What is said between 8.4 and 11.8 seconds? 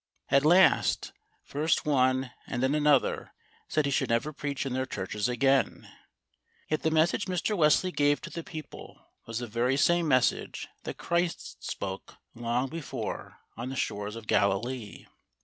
people, was the very same message that Christ